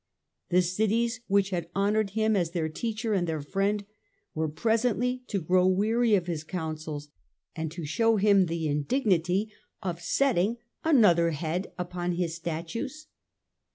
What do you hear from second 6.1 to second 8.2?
of his counsels, and to show